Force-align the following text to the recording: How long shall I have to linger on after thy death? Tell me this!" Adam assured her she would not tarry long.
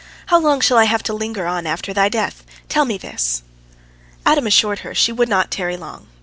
How 0.25 0.39
long 0.39 0.61
shall 0.61 0.79
I 0.79 0.85
have 0.85 1.03
to 1.03 1.13
linger 1.13 1.45
on 1.45 1.67
after 1.67 1.93
thy 1.93 2.09
death? 2.09 2.43
Tell 2.69 2.85
me 2.85 2.97
this!" 2.97 3.43
Adam 4.25 4.47
assured 4.47 4.79
her 4.79 4.95
she 4.95 5.11
would 5.11 5.29
not 5.29 5.51
tarry 5.51 5.77
long. 5.77 6.07